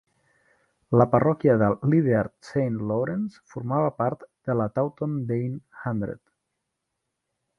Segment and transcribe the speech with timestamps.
[0.99, 6.23] La parròquia de Lydeard Saint Lawrence formava part de la Taunton Deane Hundred.